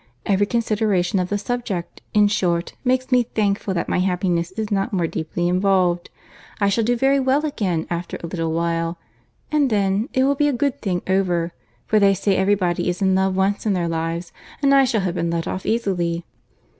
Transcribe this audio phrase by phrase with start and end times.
[0.25, 4.91] —Every consideration of the subject, in short, makes me thankful that my happiness is not
[4.93, 10.33] more deeply involved.—I shall do very well again after a little while—and then, it will
[10.33, 11.53] be a good thing over;
[11.85, 15.01] for they say every body is in love once in their lives, and I shall
[15.01, 16.25] have been let off easily."